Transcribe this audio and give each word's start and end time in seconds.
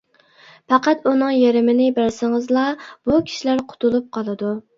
پەقەت 0.71 1.03
ئۇنىڭ 1.11 1.29
يېرىمىنى 1.39 1.89
بەرسىڭىزلا، 1.99 2.65
بۇ 3.11 3.21
كىشىلەر 3.29 3.63
قۇتۇلۇپ 3.71 4.11
قالىدۇ. 4.19 4.57